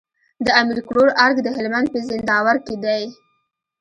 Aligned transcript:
د 0.45 0.47
امير 0.59 0.79
کروړ 0.87 1.07
ارګ 1.25 1.37
د 1.43 1.47
هلمند 1.57 1.87
په 1.93 1.97
زينداور 2.07 2.55
کي 2.65 2.75
دی 2.83 3.03